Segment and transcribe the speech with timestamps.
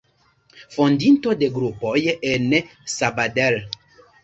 [0.75, 1.93] Fondinto de grupoj
[2.33, 2.49] en
[2.97, 3.63] Sabadell.